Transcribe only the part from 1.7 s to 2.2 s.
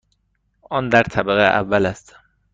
است.